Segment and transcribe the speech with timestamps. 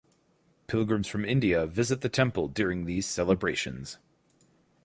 [0.65, 3.99] Pilgrims from India visit the temple during these celebrations.